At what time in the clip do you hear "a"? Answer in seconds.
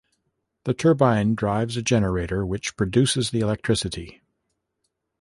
1.77-1.83